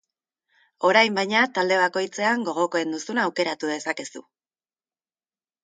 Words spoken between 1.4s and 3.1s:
talde bakoitzean gogokoen